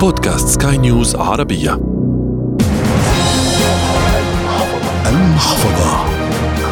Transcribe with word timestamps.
بودكاست 0.00 0.48
سكاي 0.48 0.78
نيوز 0.78 1.16
عربية. 1.16 1.80
المحفظة. 5.06 6.04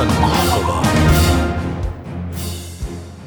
المحفظة 0.02 0.82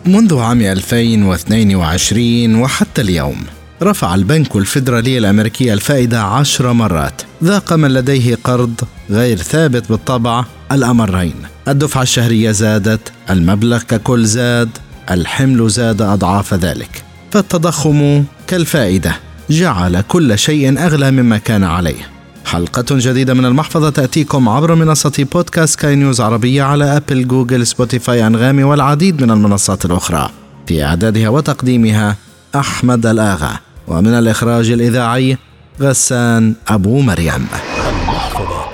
منذ 0.05 0.37
عام 0.37 0.61
2022 0.61 2.55
وحتى 2.55 3.01
اليوم 3.01 3.35
رفع 3.83 4.15
البنك 4.15 4.55
الفيدرالي 4.55 5.17
الأمريكي 5.17 5.73
الفائدة 5.73 6.21
عشر 6.21 6.73
مرات 6.73 7.21
ذاق 7.43 7.73
من 7.73 7.93
لديه 7.93 8.37
قرض 8.43 8.81
غير 9.09 9.37
ثابت 9.37 9.89
بالطبع 9.89 10.45
الأمرين. 10.71 11.35
الدفعة 11.67 12.01
الشهرية 12.01 12.51
زادت 12.51 13.11
المبلغ 13.29 13.83
ككل 13.83 14.25
زاد 14.25 14.69
الحمل 15.11 15.69
زاد 15.69 16.01
أضعاف 16.01 16.53
ذلك. 16.53 17.03
فالتضخم 17.31 18.23
كالفائدة. 18.47 19.28
جعل 19.49 20.01
كل 20.01 20.39
شيء 20.39 20.79
أغلى 20.79 21.11
مما 21.11 21.37
كان 21.37 21.63
عليه. 21.63 22.09
حلقة 22.45 22.85
جديدة 22.89 23.33
من 23.33 23.45
المحفظة 23.45 23.89
تأتيكم 23.89 24.49
عبر 24.49 24.75
منصة 24.75 25.27
بودكاست 25.33 25.79
سكاي 25.79 25.95
نيوز 25.95 26.21
عربية 26.21 26.63
على 26.63 26.97
أبل 26.97 27.27
جوجل 27.27 27.67
سبوتيفاي 27.67 28.27
أنغامي 28.27 28.63
والعديد 28.63 29.23
من 29.23 29.31
المنصات 29.31 29.85
الأخرى. 29.85 30.29
في 30.67 30.83
إعدادها 30.83 31.29
وتقديمها 31.29 32.15
أحمد 32.55 33.05
الآغا. 33.05 33.59
ومن 33.87 34.13
الإخراج 34.13 34.69
الإذاعي 34.69 35.37
غسان 35.81 36.53
أبو 36.67 37.01
مريم. 37.01 37.47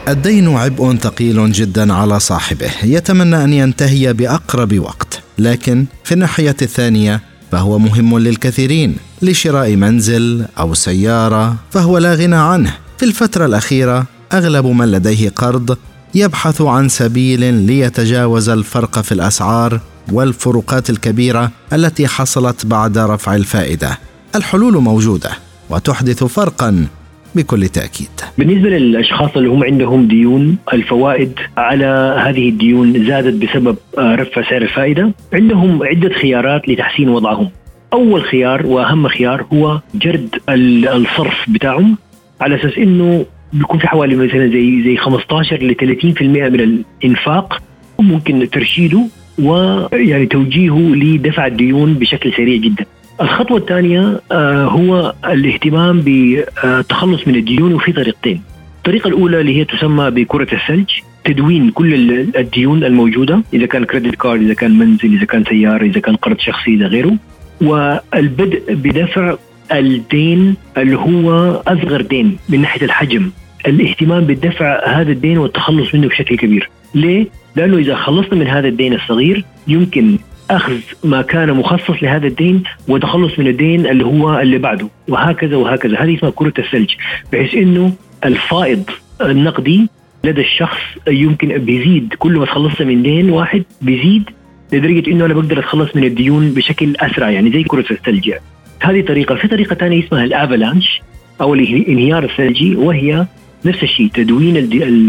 الدين 0.08 0.56
عبء 0.56 0.96
ثقيل 0.96 1.52
جدا 1.52 1.94
على 1.94 2.20
صاحبه. 2.20 2.72
يتمنى 2.84 3.44
أن 3.44 3.54
ينتهي 3.54 4.14
بأقرب 4.14 4.80
وقت. 4.80 5.20
لكن 5.40 5.86
في 6.04 6.12
الناحية 6.12 6.56
الثانية 6.62 7.22
فهو 7.52 7.80
مهم 7.80 8.18
للكثيرين 8.20 8.96
لشراء 9.22 9.76
منزل 9.76 10.46
أو 10.60 10.74
سيارة 10.74 11.56
فهو 11.72 11.98
لا 11.98 12.14
غنى 12.14 12.36
عنه 12.36 12.78
في 12.98 13.06
الفترة 13.06 13.46
الأخيرة 13.46 14.06
أغلب 14.34 14.66
من 14.66 14.92
لديه 14.92 15.30
قرض 15.30 15.78
يبحث 16.16 16.62
عن 16.62 16.90
سبيل 16.90 17.54
ليتجاوز 17.54 18.50
الفرق 18.50 19.00
في 19.00 19.12
الأسعار 19.12 19.80
والفروقات 20.12 20.90
الكبيرة 20.90 21.52
التي 21.74 22.08
حصلت 22.08 22.66
بعد 22.66 22.98
رفع 22.98 23.36
الفائدة. 23.36 24.00
الحلول 24.36 24.78
موجودة 24.78 25.32
وتحدث 25.70 26.24
فرقا 26.24 26.88
بكل 27.36 27.68
تأكيد. 27.68 28.08
بالنسبة 28.38 28.70
للأشخاص 28.70 29.38
اللي 29.38 29.50
هم 29.50 29.64
عندهم 29.64 30.08
ديون 30.08 30.58
الفوائد 30.74 31.40
على 31.58 32.16
هذه 32.20 32.50
الديون 32.50 33.06
زادت 33.06 33.44
بسبب 33.44 33.78
آه، 33.98 34.16
رفع 34.16 34.50
سعر 34.50 34.62
الفائدة. 34.62 35.12
عندهم 35.34 35.84
عدة 35.84 36.10
خيارات 36.10 36.70
لتحسين 36.70 37.10
وضعهم. 37.10 37.50
أول 37.94 38.24
خيار 38.24 38.66
وأهم 38.66 39.08
خيار 39.08 39.46
هو 39.54 39.80
جرد 39.96 40.36
الصرف 40.50 41.50
بتاعهم 41.50 41.98
على 42.42 42.56
أساس 42.56 42.78
أنه 42.78 43.26
بيكون 43.54 43.80
في 43.80 43.88
حوالي 43.88 44.16
مثلا 44.16 44.48
زي 44.48 44.84
زي 44.84 44.98
15 44.98 45.64
ل 45.64 45.76
30% 45.76 46.22
من 46.22 46.84
الإنفاق 47.04 47.62
ممكن 48.00 48.50
ترشيده 48.50 49.02
ويعني 49.40 50.26
توجيهه 50.26 50.80
لدفع 50.80 51.48
الديون 51.48 51.94
بشكل 51.94 52.34
سريع 52.34 52.58
جدا. 52.58 52.86
الخطوة 53.22 53.58
الثانية 53.58 54.22
آه، 54.32 54.66
هو 54.66 55.14
الاهتمام 55.26 56.02
بالتخلص 56.02 57.28
من 57.28 57.36
الديون 57.36 57.74
وفي 57.74 57.92
طريقتين. 57.92 58.42
الطريقة 58.78 59.08
الأولى 59.08 59.42
اللي 59.42 59.58
هي 59.60 59.66
تسمى 59.66 60.12
بكرة 60.12 60.48
الثلج 60.54 60.90
تدوين 61.26 61.72
كل 61.72 61.94
الديون 62.38 62.84
الموجودة 62.84 63.42
إذا 63.54 63.66
كان 63.66 63.86
credit 63.86 64.16
card 64.16 64.42
إذا 64.42 64.54
كان 64.54 64.78
منزل 64.78 65.14
إذا 65.14 65.26
كان 65.26 65.44
سيارة 65.44 65.84
إذا 65.84 66.00
كان 66.00 66.16
قرض 66.16 66.40
شخصي 66.40 66.74
إذا 66.76 66.88
غيره 66.88 67.18
والبدء 67.62 68.74
بدفع 68.74 69.36
الدين 69.72 70.56
اللي 70.78 70.96
هو 70.96 71.52
أصغر 71.68 72.02
دين 72.02 72.38
من 72.50 72.62
ناحية 72.62 72.86
الحجم 72.86 73.32
الاهتمام 73.68 74.24
بالدفع 74.24 75.00
هذا 75.02 75.12
الدين 75.12 75.38
والتخلص 75.38 75.96
منه 75.96 76.08
بشكل 76.08 76.38
كبير 76.38 76.70
ليه؟ 76.96 77.28
لأنه 77.56 77.78
إذا 77.78 77.96
خلصنا 77.96 78.36
من 78.36 78.48
هذا 78.48 78.68
الدين 78.68 78.94
الصغير 78.94 79.46
يمكن 79.68 80.18
أخذ 80.50 80.80
ما 81.04 81.22
كان 81.22 81.54
مخصص 81.54 82.04
لهذا 82.04 82.28
الدين 82.28 82.64
وتخلص 82.88 83.40
من 83.40 83.48
الدين 83.48 83.88
اللي 83.88 84.06
هو 84.06 84.40
اللي 84.40 84.58
بعده 84.58 84.88
وهكذا 85.08 85.56
وهكذا 85.58 85.98
هذه 85.98 86.18
اسمها 86.18 86.32
كرة 86.36 86.54
الثلج 86.60 86.94
بحيث 87.34 87.54
إنه 87.54 87.94
الفائض 88.26 88.84
النقدي 89.22 89.88
لدى 90.24 90.42
الشخص 90.42 90.82
يمكن 91.08 91.58
بيزيد 91.58 92.14
كل 92.20 92.38
ما 92.38 92.46
تخلصت 92.46 92.82
من 92.82 93.04
دين 93.04 93.30
واحد 93.30 93.64
بيزيد 93.82 94.30
لدرجة 94.74 95.12
إنه 95.12 95.26
أنا 95.26 95.34
بقدر 95.34 95.60
أتخلص 95.60 95.96
من 95.96 96.04
الديون 96.04 96.50
بشكل 96.50 96.96
أسرع 97.00 97.30
يعني 97.30 97.52
زي 97.52 97.64
كرة 97.64 97.86
الثلج 97.92 98.28
يعني. 98.28 98.44
هذه 98.82 99.02
طريقة 99.02 99.36
في 99.36 99.48
طريقة 99.48 99.76
ثانية 99.76 100.06
اسمها 100.06 100.24
الأفلانش 100.24 101.02
أو 101.42 101.54
الانهيار 101.54 102.24
الثلجي 102.24 102.76
وهي 102.76 103.26
نفس 103.66 103.84
الشيء 103.84 104.10
تدوين 104.14 104.58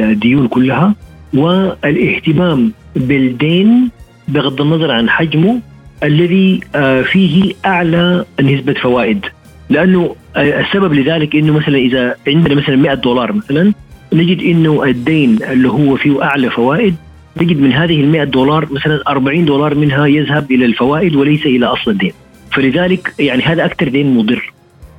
الديون 0.00 0.48
كلها 0.48 0.94
والإهتمام 1.34 2.72
بالدين 2.96 3.90
بغض 4.28 4.60
النظر 4.60 4.90
عن 4.90 5.10
حجمه 5.10 5.60
الذي 6.02 6.60
آه، 6.74 7.02
فيه 7.02 7.52
أعلى 7.66 8.24
نسبة 8.40 8.72
فوائد. 8.72 9.26
لأنه 9.70 10.16
آه، 10.36 10.60
السبب 10.60 10.92
لذلك 10.92 11.36
إنه 11.36 11.52
مثلا 11.52 11.78
إذا 11.78 12.14
عندنا 12.28 12.54
مثلا 12.54 12.76
100 12.76 12.94
دولار 12.94 13.32
مثلا 13.32 13.72
نجد 14.12 14.42
إنه 14.42 14.84
الدين 14.84 15.38
اللي 15.50 15.68
هو 15.68 15.96
فيه 15.96 16.22
أعلى 16.22 16.50
فوائد 16.50 16.94
نجد 17.40 17.60
من 17.60 17.72
هذه 17.72 18.00
ال 18.00 18.08
100 18.08 18.24
دولار 18.24 18.68
مثلا 18.70 19.02
40 19.08 19.44
دولار 19.44 19.74
منها 19.74 20.06
يذهب 20.06 20.52
إلى 20.52 20.64
الفوائد 20.64 21.16
وليس 21.16 21.46
إلى 21.46 21.66
أصل 21.66 21.90
الدين. 21.90 22.12
فلذلك 22.52 23.14
يعني 23.18 23.42
هذا 23.42 23.64
أكثر 23.64 23.88
دين 23.88 24.14
مضر. 24.14 24.52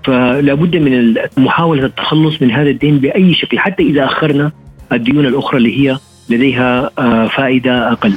فلا 0.03 0.53
بد 0.53 0.75
من 0.75 1.15
محاولة 1.37 1.85
التخلص 1.85 2.41
من 2.41 2.51
هذا 2.51 2.69
الدين 2.69 2.97
بأي 2.97 3.33
شكل 3.33 3.59
حتى 3.59 3.83
إذا 3.83 4.05
أخرنا 4.05 4.51
الديون 4.91 5.25
الأخرى 5.25 5.57
اللي 5.57 5.79
هي 5.79 5.97
لديها 6.29 6.89
آه، 6.99 7.27
فائدة 7.27 7.91
أقل. 7.91 8.13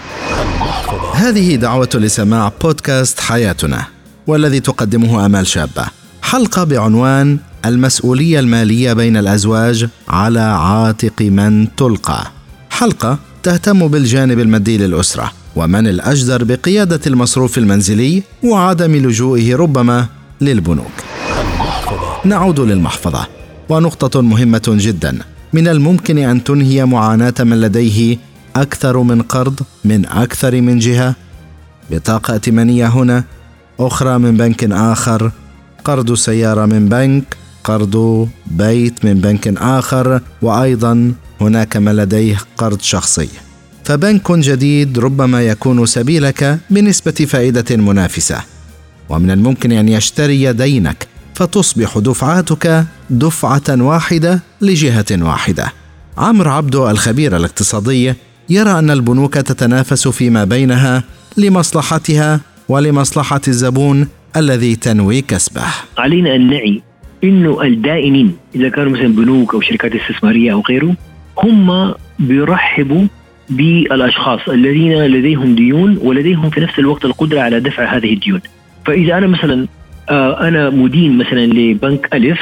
هذه 1.14 1.56
دعوة 1.56 1.88
لسماع 1.94 2.52
بودكاست 2.62 3.20
حياتنا 3.20 3.84
والذي 4.26 4.60
تقدمه 4.60 5.26
آمال 5.26 5.46
شابة. 5.46 5.86
حلقة 6.22 6.64
بعنوان 6.64 7.38
المسؤولية 7.66 8.40
المالية 8.40 8.92
بين 8.92 9.16
الأزواج 9.16 9.88
على 10.08 10.40
عاتق 10.40 11.22
من 11.22 11.76
تلقى. 11.76 12.26
حلقة 12.70 13.18
تهتم 13.42 13.88
بالجانب 13.88 14.38
المادي 14.38 14.78
للأسرة 14.78 15.32
ومن 15.56 15.86
الأجدر 15.86 16.44
بقيادة 16.44 17.00
المصروف 17.06 17.58
المنزلي 17.58 18.22
وعدم 18.44 18.96
لجوئه 18.96 19.56
ربما 19.56 20.06
للبنوك. 20.40 20.92
نعود 22.24 22.60
للمحفظة 22.60 23.26
ونقطة 23.68 24.20
مهمة 24.20 24.62
جدا 24.68 25.18
من 25.52 25.68
الممكن 25.68 26.18
أن 26.18 26.44
تنهي 26.44 26.84
معاناة 26.84 27.34
من 27.40 27.60
لديه 27.60 28.16
أكثر 28.56 28.98
من 28.98 29.22
قرض 29.22 29.60
من 29.84 30.06
أكثر 30.06 30.60
من 30.60 30.78
جهة. 30.78 31.14
بطاقة 31.90 32.32
ائتمانيه 32.32 32.86
هنا 32.86 33.24
أخرى 33.80 34.18
من 34.18 34.36
بنك 34.36 34.64
آخر. 34.72 35.32
قرض 35.84 36.14
سيارة 36.14 36.66
من 36.66 36.88
بنك 36.88 37.36
قرض 37.64 38.28
بيت 38.46 39.04
من 39.04 39.14
بنك 39.14 39.48
آخر. 39.58 40.20
وأيضا 40.42 41.12
هناك 41.40 41.76
من 41.76 41.96
لديه 41.96 42.36
قرض 42.56 42.80
شخصي. 42.80 43.28
فبنك 43.84 44.32
جديد 44.32 44.98
ربما 44.98 45.42
يكون 45.42 45.86
سبيلك 45.86 46.58
بنسبة 46.70 47.26
فائدة 47.28 47.76
منافسة. 47.76 48.40
ومن 49.08 49.30
الممكن 49.30 49.72
أن 49.72 49.88
يشتري 49.88 50.52
دينك 50.52 51.06
فتصبح 51.34 51.98
دفعاتك 51.98 52.84
دفعة 53.10 53.62
واحدة 53.68 54.42
لجهة 54.60 55.06
واحدة. 55.12 55.72
عمرو 56.18 56.50
عبدو 56.50 56.90
الخبير 56.90 57.36
الاقتصادي 57.36 58.14
يرى 58.50 58.78
أن 58.78 58.90
البنوك 58.90 59.34
تتنافس 59.34 60.08
فيما 60.08 60.44
بينها 60.44 61.02
لمصلحتها 61.36 62.40
ولمصلحة 62.68 63.40
الزبون 63.48 64.08
الذي 64.36 64.76
تنوي 64.76 65.20
كسبه. 65.20 65.62
علينا 65.98 66.34
أن 66.34 66.50
نعي 66.50 66.82
انه 67.24 67.62
الدائنين 67.62 68.36
إذا 68.54 68.68
كانوا 68.68 68.92
مثلا 68.92 69.08
بنوك 69.08 69.54
أو 69.54 69.60
شركات 69.60 69.92
استثمارية 69.94 70.52
أو 70.52 70.60
غيره 70.60 70.94
هم 71.38 71.94
بيرحبوا 72.18 73.04
بالأشخاص 73.50 74.48
الذين 74.48 74.92
لديهم 74.92 75.54
ديون 75.54 75.98
ولديهم 76.02 76.50
في 76.50 76.60
نفس 76.60 76.78
الوقت 76.78 77.04
القدرة 77.04 77.40
على 77.40 77.60
دفع 77.60 77.96
هذه 77.96 78.12
الديون. 78.12 78.40
فإذا 78.86 79.18
أنا 79.18 79.26
مثلا 79.26 79.66
آه 80.08 80.48
أنا 80.48 80.70
مدين 80.70 81.18
مثلا 81.18 81.46
لبنك 81.46 82.08
ألف 82.14 82.40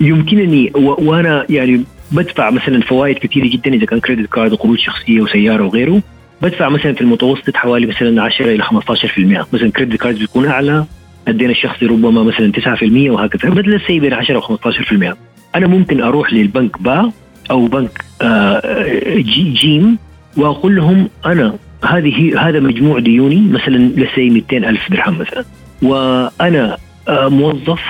يمكنني 0.00 0.72
وأنا 0.74 1.46
يعني 1.48 1.84
بدفع 2.12 2.50
مثلا 2.50 2.80
فوائد 2.80 3.18
كثيره 3.18 3.48
جدا 3.48 3.74
إذا 3.74 3.86
كان 3.86 4.00
credit 4.00 4.30
card 4.30 4.52
وقروض 4.52 4.78
شخصية 4.78 5.20
وسيارة 5.20 5.64
وغيره. 5.64 6.02
بدفع 6.42 6.68
مثلا 6.68 6.92
في 6.92 7.00
المتوسط 7.00 7.56
حوالي 7.56 7.86
مثلا 7.86 8.22
10 8.22 8.46
إلى 8.46 8.62
15% 8.62 9.54
مثلا 9.54 9.70
credit 9.70 9.96
card 9.96 10.18
بيكون 10.18 10.46
أعلى 10.46 10.84
الدين 11.28 11.50
الشخصي 11.50 11.86
ربما 11.86 12.22
مثلا 12.22 12.52
9% 12.52 13.10
وهكذا. 13.10 13.50
let's 13.50 13.80
say 13.86 14.00
بين 14.00 14.12
10 14.12 14.36
و 14.36 14.40
15% 14.40 15.16
أنا 15.54 15.66
ممكن 15.66 16.02
أروح 16.02 16.32
للبنك 16.32 16.82
با 16.82 17.12
أو 17.50 17.66
بنك 17.66 18.04
آه، 18.22 19.16
جي 19.16 19.42
جيم 19.42 19.98
وأقول 20.36 20.76
لهم 20.76 21.08
أنا 21.26 21.54
هذه 21.84 22.48
هذا 22.48 22.60
مجموع 22.60 22.98
ديوني 22.98 23.40
مثلا 23.40 23.76
let's 23.76 24.10
say 24.10 24.30
200 24.30 24.56
ألف 24.56 24.90
درهم 24.90 25.18
مثلا. 25.18 25.44
وأنا 25.82 26.76
آه، 27.08 27.28
موظف 27.28 27.80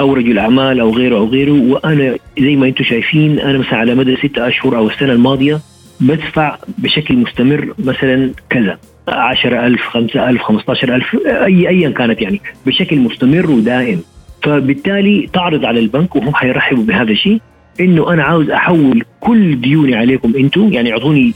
أو 0.00 0.14
رجل 0.14 0.38
أعمال 0.38 0.80
أو 0.80 0.90
غيره 0.90 1.16
أو 1.16 1.26
غيره 1.26 1.52
وأنا 1.52 2.16
زي 2.38 2.56
ما 2.56 2.66
أنتم 2.66 2.84
شايفين 2.84 3.38
أنا 3.38 3.58
مثلا 3.58 3.76
على 3.76 3.94
مدى 3.94 4.16
ستة 4.16 4.48
أشهر 4.48 4.76
أو 4.76 4.88
السنة 4.88 5.12
الماضية 5.12 5.60
بدفع 6.00 6.58
بشكل 6.78 7.16
مستمر 7.16 7.74
مثلا 7.78 8.30
كذا 8.50 8.78
10000 9.08 9.80
5000 9.80 10.42
15000 10.42 11.16
أي 11.26 11.68
ايا 11.68 11.90
كانت 11.90 12.22
يعني 12.22 12.40
بشكل 12.66 12.98
مستمر 12.98 13.50
ودائم. 13.50 14.00
فبالتالي 14.42 15.28
تعرض 15.32 15.64
على 15.64 15.80
البنك 15.80 16.16
وهم 16.16 16.34
حيرحبوا 16.34 16.84
بهذا 16.84 17.10
الشيء 17.12 17.40
إنه 17.80 18.12
أنا 18.12 18.22
عاوز 18.22 18.50
أحول 18.50 19.04
كل 19.20 19.60
ديوني 19.60 19.96
عليكم 19.96 20.32
أنتم 20.36 20.72
يعني 20.72 20.92
أعطوني 20.92 21.32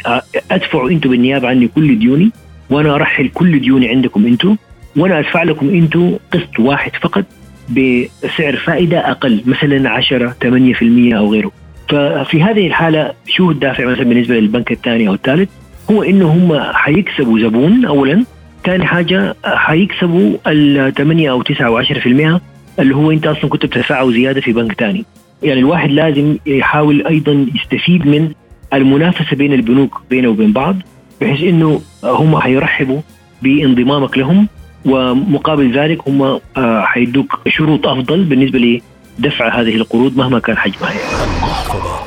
أدفعوا 0.50 0.90
أنتم 0.90 1.10
بالنيابة 1.10 1.48
عني 1.48 1.68
كل 1.68 1.98
ديوني 1.98 2.30
وأنا 2.70 2.94
أرحل 2.94 3.28
كل 3.28 3.60
ديوني 3.60 3.88
عندكم 3.88 4.26
أنتم 4.26 4.56
وأنا 4.96 5.18
أدفع 5.18 5.42
لكم 5.42 5.68
أنتم 5.68 6.16
قسط 6.32 6.60
واحد 6.60 6.92
فقط 7.02 7.24
بسعر 7.70 8.56
فائدة 8.56 9.10
أقل 9.10 9.42
مثلا 9.46 9.90
10 9.90 10.34
8% 10.44 11.16
أو 11.16 11.32
غيره. 11.32 11.52
ففي 11.88 12.42
هذه 12.42 12.66
الحالة 12.66 13.12
شو 13.26 13.50
الدافع 13.50 13.84
مثلا 13.84 14.04
بالنسبة 14.04 14.34
للبنك 14.34 14.72
الثاني 14.72 15.08
أو 15.08 15.14
الثالث؟ 15.14 15.48
هو 15.90 16.02
إنه 16.02 16.28
هم 16.32 16.60
حيكسبوا 16.72 17.38
زبون 17.38 17.84
اولا 17.84 18.24
ثاني 18.64 18.86
حاجة 18.86 19.34
حيكسبوا 19.44 20.36
ال 20.46 20.94
8 20.94 21.30
أو 21.30 21.42
9 21.42 21.66
أو 21.66 21.82
10% 21.82 22.40
اللي 22.78 22.96
هو 22.96 23.10
أنت 23.10 23.26
أصلا 23.26 23.50
كنت 23.50 23.66
بتدفعه 23.66 24.10
زيادة 24.10 24.40
في 24.40 24.52
بنك 24.52 24.72
ثاني. 24.72 25.04
يعني 25.42 25.60
الواحد 25.60 25.90
لازم 25.90 26.36
يحاول 26.46 27.06
أيضا 27.06 27.46
يستفيد 27.54 28.06
من 28.06 28.32
المنافسة 28.72 29.36
بين 29.36 29.52
البنوك 29.52 30.00
بينه 30.10 30.28
وبين 30.28 30.52
بعض 30.52 30.76
بحيث 31.20 31.42
إنه 31.42 31.80
هم 32.04 32.38
حيرحبوا 32.38 33.00
بانضمامك 33.42 34.18
لهم 34.18 34.48
ومقابل 34.88 35.78
ذلك 35.78 36.08
هم 36.08 36.22
آه، 36.22 36.40
حيدوك 36.82 37.40
شروط 37.48 37.86
أفضل 37.86 38.24
بالنسبة 38.24 38.80
لدفع 39.18 39.60
هذه 39.60 39.76
القروض 39.76 40.16
مهما 40.16 40.38
كان 40.38 40.56
حجمها. 40.56 40.90
يعني. 40.90 41.08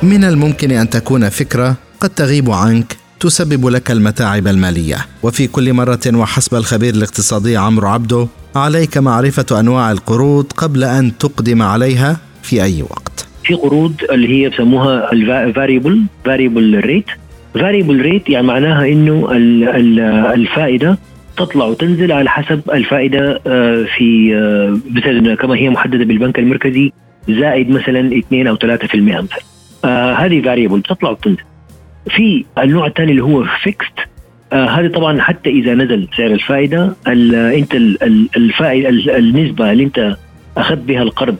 من 0.02 0.24
الممكن 0.24 0.70
أن 0.70 0.90
تكون 0.90 1.28
فكرة 1.28 1.74
قد 2.00 2.10
تغيب 2.10 2.50
عنك 2.50 2.96
تسبب 3.20 3.66
لك 3.66 3.90
المتاعب 3.90 4.46
المالية. 4.46 4.96
وفي 5.22 5.46
كل 5.46 5.72
مرة 5.72 6.00
وحسب 6.14 6.54
الخبير 6.54 6.94
الاقتصادي 6.94 7.56
عمرو 7.56 7.88
عبده 7.88 8.26
عليك 8.56 8.98
معرفة 8.98 9.60
أنواع 9.60 9.92
القروض 9.92 10.52
قبل 10.52 10.84
أن 10.84 11.18
تقدم 11.18 11.62
عليها 11.62 12.16
في 12.42 12.62
أي 12.62 12.82
وقت. 12.82 13.26
في 13.44 13.54
قروض 13.54 13.94
اللي 14.12 14.28
هي 14.28 14.48
بسموها 14.48 15.12
ال 15.12 15.22
variable 15.22 16.02
variable 16.24 16.80
rate 16.84 17.06
variable 17.54 18.00
rate 18.00 18.28
يعني 18.28 18.46
معناها 18.46 18.86
إنه 18.86 19.28
الفائدة 20.34 20.98
تطلع 21.36 21.64
وتنزل 21.64 22.12
على 22.12 22.30
حسب 22.30 22.60
الفائدة 22.72 23.40
آه، 23.46 23.84
في 23.96 24.34
آه، 24.36 24.78
مثلا 24.98 25.34
كما 25.34 25.56
هي 25.56 25.70
محددة 25.70 26.04
بالبنك 26.04 26.38
المركزي 26.38 26.92
زائد 27.28 27.70
مثلا 27.70 28.18
2 28.18 28.46
أو 28.46 28.56
3% 28.56 28.94
مثلا 28.94 29.26
آه 29.84 30.12
هذه 30.12 30.40
variable 30.42 30.78
بتطلع 30.78 31.10
وتنزل 31.10 31.42
في 32.10 32.44
النوع 32.58 32.86
الثاني 32.86 33.10
اللي 33.10 33.22
هو 33.22 33.44
fixed 33.62 33.92
آه 34.52 34.66
هذا 34.66 34.88
طبعا 34.88 35.20
حتى 35.20 35.50
إذا 35.50 35.74
نزل 35.74 36.08
سعر 36.16 36.30
الفائدة 36.30 36.96
أنت 37.06 37.74
الفائدة 38.36 38.88
النسبة 39.18 39.72
اللي 39.72 39.84
أنت 39.84 40.16
أخذت 40.56 40.78
بها 40.78 41.02
القرض 41.02 41.36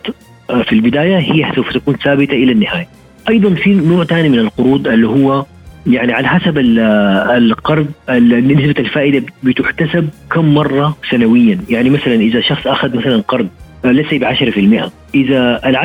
آه 0.51 0.63
في 0.63 0.73
البداية 0.73 1.19
هي 1.19 1.53
سوف 1.55 1.73
تكون 1.73 1.97
ثابتة 1.97 2.33
إلى 2.33 2.53
النهاية. 2.53 2.89
أيضا 3.29 3.55
في 3.55 3.75
نوع 3.75 4.05
ثاني 4.05 4.29
من 4.29 4.39
القروض 4.39 4.89
اللي 4.89 5.07
هو 5.07 5.45
يعني 5.87 6.13
على 6.13 6.29
حسب 6.29 6.59
القرض 6.59 7.87
نسبة 8.11 8.75
الفائدة 8.79 9.27
بتحتسب 9.43 10.09
كم 10.31 10.55
مرة 10.55 10.97
سنويا. 11.11 11.59
يعني 11.69 11.91
مثلا 11.91 12.15
إذا 12.15 12.41
شخص 12.41 12.67
أخذ 12.67 12.97
مثلا 12.97 13.21
قرض 13.29 13.49
لسه 13.85 14.19
ب 14.19 14.25
10% 14.25 14.91
إذا 15.15 15.61
ال 15.69 15.77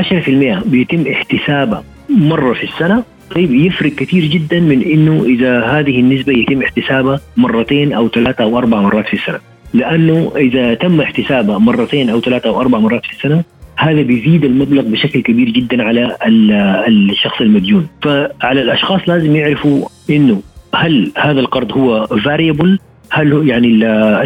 10% 0.62 0.68
بيتم 0.68 1.12
احتسابه 1.12 1.84
مرة 2.10 2.54
في 2.54 2.64
السنة 2.64 3.04
طيب 3.36 3.54
يفرق 3.54 3.92
كثير 3.92 4.26
جدا 4.26 4.60
من 4.60 4.82
إنه 4.82 5.24
إذا 5.26 5.66
هذه 5.66 6.00
النسبة 6.00 6.34
يتم 6.34 6.62
احتسابها 6.62 7.20
مرتين 7.38 7.94
أو 7.94 8.10
ثلاثة 8.10 8.44
أو 8.44 8.58
أربع 8.58 8.82
مرات 8.82 9.08
في 9.08 9.14
السنة. 9.14 9.40
لأنه 9.74 10.32
إذا 10.36 10.74
تم 10.74 11.02
احتسابها 11.02 11.58
مرتين 11.58 12.10
أو 12.10 12.22
ثلاثة 12.22 12.50
أو 12.50 12.62
أربع 12.62 12.80
مرات 12.80 13.06
في 13.06 13.12
السنة 13.12 13.44
هذا 13.78 14.02
بيزيد 14.02 14.46
المبلغ 14.46 14.82
بشكل 14.82 15.22
كبير 15.22 15.50
جدا 15.50 15.84
على 15.84 16.18
الشخص 16.88 17.42
المديون. 17.42 17.88
فعلى 18.02 18.62
الأشخاص 18.62 19.02
لازم 19.08 19.36
يعرفوا 19.36 19.88
إنه 20.10 20.42
هل 20.76 21.12
هذا 21.18 21.40
القرض 21.40 21.72
هو 21.72 22.08
فاريبل 22.08 22.80
هل 23.12 23.34
هو 23.34 23.42
يعني 23.42 23.68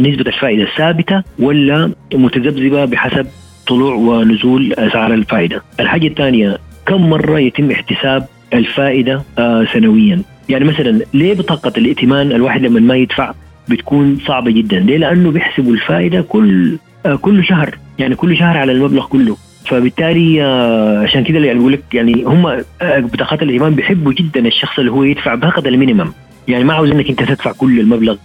نسبة 0.09 0.29
الفائدة 0.29 0.67
ثابتة 0.77 1.23
ولا 1.39 1.91
متذبذبة 2.13 2.85
بحسب 2.85 3.27
طلوع 3.67 3.95
ونزول 3.95 4.73
أسعار 4.73 5.13
الفائدة؟ 5.13 5.61
الحاجة 5.79 6.07
الثانية 6.07 6.57
كم 6.85 7.09
مرة 7.09 7.39
يتم 7.39 7.71
احتساب 7.71 8.25
الفائدة 8.53 9.21
آه 9.39 9.65
سنويا؟ 9.73 10.21
يعني 10.49 10.65
مثلا 10.65 10.99
ليه 11.13 11.33
بطاقة 11.33 11.73
الائتمان 11.77 12.31
الواحد 12.31 12.61
لما 12.61 12.79
ما 12.79 12.95
يدفع 12.95 13.33
بتكون 13.69 14.17
صعبة 14.27 14.51
جدا؟ 14.51 14.79
ليه؟ 14.79 14.97
لأنه 14.97 15.31
بيحسبوا 15.31 15.73
الفائدة 15.73 16.21
كل 16.21 16.77
آه 17.05 17.15
كل 17.15 17.45
شهر. 17.45 17.77
يعني 18.01 18.15
كل 18.15 18.37
شهر 18.37 18.57
على 18.57 18.71
المبلغ 18.71 19.05
كله. 19.05 19.37
فبالتالي 19.65 20.43
آه، 20.43 21.03
عشان 21.03 21.23
كده 21.23 21.39
يعني 21.39 21.59
بقول 21.59 21.73
لك 21.73 21.83
يعني 21.93 22.23
هم 22.23 22.47
آه، 22.47 22.63
بطاقات 22.99 23.43
الائتمان 23.43 23.75
بيحبوا 23.75 24.13
جدا 24.13 24.47
الشخص 24.47 24.79
اللي 24.79 24.91
هو 24.91 25.03
يدفع 25.03 25.35
بقدر 25.35 25.69
المينيمم. 25.69 26.13
يعني 26.47 26.63
ما 26.63 26.73
عاوز 26.73 26.91
إنك 26.91 27.09
أنت 27.09 27.23
تدفع 27.23 27.51
كل 27.51 27.79
المبلغ. 27.79 28.15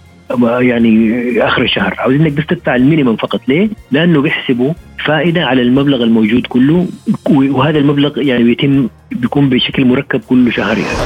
يعني 0.59 1.23
آخر 1.47 1.61
الشهر 1.61 1.95
عاوز 1.97 2.15
إنك 2.15 2.31
بس 2.31 2.45
تدفع 2.45 2.75
ال 2.75 2.80
minimum 2.80 3.15
فقط 3.15 3.41
ليه؟ 3.47 3.69
لأنه 3.91 4.21
بيحسبوا 4.21 4.73
فائدة 5.05 5.45
على 5.45 5.61
المبلغ 5.61 6.03
الموجود 6.03 6.47
كله 6.47 6.87
وهذا 7.29 7.77
المبلغ 7.77 8.17
يعني 8.17 8.43
بيتم 8.43 8.87
بيكون 9.11 9.49
بشكل 9.49 9.85
مركب 9.85 10.21
كل 10.29 10.53
شهر 10.53 10.77
يعني. 10.77 10.97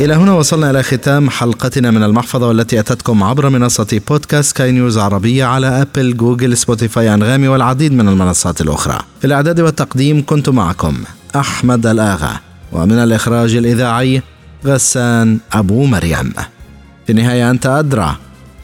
إلى 0.00 0.14
هنا 0.14 0.32
وصلنا 0.32 0.70
إلى 0.70 0.82
ختام 0.82 1.30
حلقتنا 1.30 1.90
من 1.90 2.02
المحفظة 2.02 2.48
والتي 2.48 2.80
أتتكم 2.80 3.22
عبر 3.22 3.48
منصة 3.48 4.00
بودكاست 4.08 4.56
سكاي 4.56 4.72
نيوز 4.72 4.98
عربية 4.98 5.44
على 5.44 5.66
أبل 5.66 6.16
جوجل 6.16 6.56
سبوتيفاي 6.56 7.14
أنغامي 7.14 7.48
والعديد 7.48 7.92
من 7.92 8.08
المنصات 8.08 8.60
الأخرى 8.60 8.98
في 9.20 9.26
الإعداد 9.26 9.60
والتقديم 9.60 10.24
كنت 10.26 10.48
معكم 10.48 10.94
أحمد 11.36 11.86
الآغا 11.86 12.40
ومن 12.72 12.98
الإخراج 12.98 13.54
الإذاعي 13.54 14.22
غسان 14.66 15.38
أبو 15.52 15.84
مريم 15.84 16.32
في 17.06 17.12
النهاية 17.12 17.50
أنت 17.50 17.66
أدرى 17.66 18.16